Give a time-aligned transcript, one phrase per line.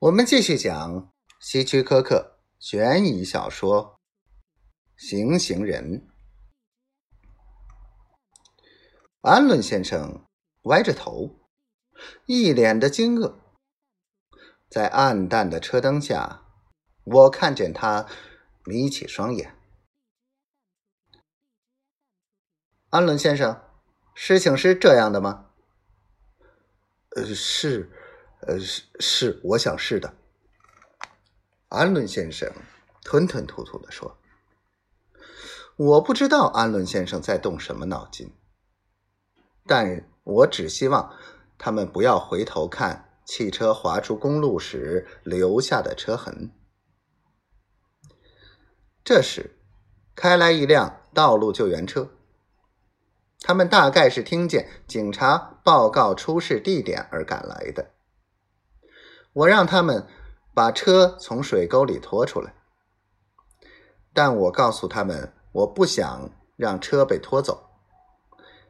[0.00, 4.00] 我们继续讲希区柯克悬疑小说
[5.06, 6.00] 《行刑人》。
[9.20, 10.24] 安伦先生
[10.62, 11.38] 歪着头，
[12.24, 13.34] 一脸的惊愕。
[14.70, 16.46] 在暗淡的车灯下，
[17.04, 18.06] 我看见他
[18.64, 19.54] 眯起双眼。
[22.88, 23.62] 安伦先生，
[24.14, 25.50] 事情是这样的吗？
[27.16, 27.90] 呃，是。
[28.46, 30.14] 呃，是是，我想是的。
[31.68, 32.50] 安伦先生
[33.04, 34.16] 吞吞吐吐的说
[35.76, 38.32] ：“我不知道安伦先生在动什么脑筋，
[39.66, 41.14] 但我只希望
[41.58, 46.50] 他们不要回头看汽车滑出公路时留下的车痕。”
[49.04, 49.58] 这时，
[50.14, 52.10] 开来一辆道路救援车，
[53.40, 57.90] 他们大概是听见警察报告出事地点而赶来的。
[59.32, 60.06] 我让他们
[60.52, 62.52] 把车从水沟里拖出来，
[64.12, 67.70] 但我告诉他们，我不想让车被拖走，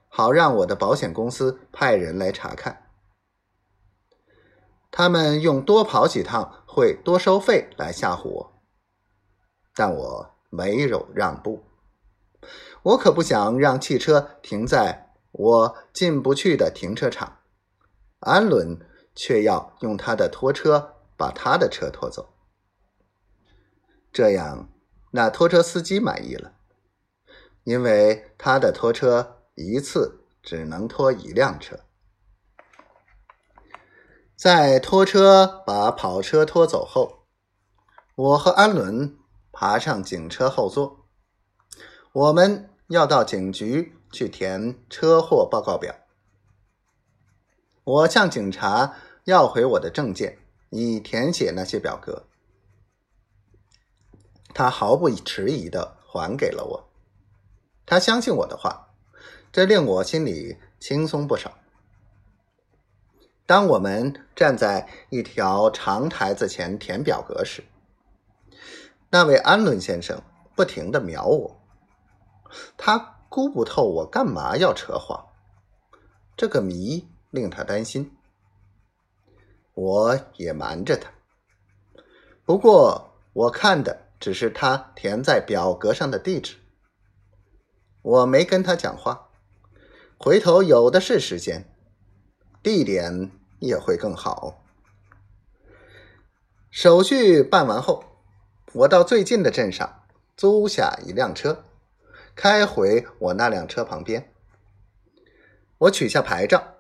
[0.09, 2.91] 好让我的保险公司派人来查看。
[4.91, 8.63] 他们用多跑几趟会多收费来吓唬我，
[9.75, 11.65] 但我没有让步。
[12.83, 17.39] 我可不想让汽车停在我进不去的停车场。
[18.19, 18.90] 安伦。
[19.15, 22.35] 却要用他的拖车把他的车拖走，
[24.13, 24.71] 这样
[25.11, 26.53] 那拖车司机满意了，
[27.65, 31.81] 因为他的拖车一次只能拖一辆车。
[34.35, 37.27] 在拖车把跑车拖走后，
[38.15, 39.19] 我和安伦
[39.53, 41.07] 爬上警车后座，
[42.13, 45.95] 我们要到警局去填车祸报告表。
[47.85, 48.95] 我向警察。
[49.25, 50.39] 要回我的证件，
[50.71, 52.25] 以填写那些表格。
[54.55, 56.89] 他毫不迟疑的还给了我。
[57.85, 58.89] 他相信我的话，
[59.53, 61.59] 这令我心里轻松不少。
[63.45, 67.63] 当我们站在一条长台子前填表格时，
[69.11, 70.21] 那位安伦先生
[70.57, 71.61] 不停的瞄我。
[72.77, 75.27] 他估不透我干嘛要扯谎，
[76.37, 78.17] 这个谜令他担心。
[79.75, 81.11] 我也瞒着他，
[82.45, 86.57] 不过我看的只是他填在表格上的地址。
[88.03, 89.29] 我没跟他讲话，
[90.19, 91.65] 回头有的是时间，
[92.63, 94.63] 地点也会更好。
[96.71, 98.05] 手续办完后，
[98.73, 100.03] 我到最近的镇上
[100.37, 101.65] 租下一辆车，
[102.35, 104.33] 开回我那辆车旁边。
[105.79, 106.80] 我取下牌照，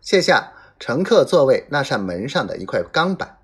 [0.00, 0.52] 卸下。
[0.82, 3.36] 乘客座位那扇门上的一块钢板，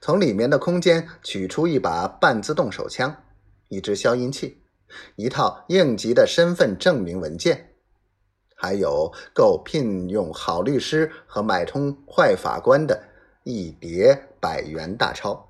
[0.00, 3.14] 从里面的空间取出一把半自动手枪、
[3.68, 4.62] 一支消音器、
[5.16, 7.74] 一套应急的身份证明文件，
[8.54, 13.02] 还有够聘用好律师和买通坏法官的
[13.44, 15.45] 一叠百元大钞。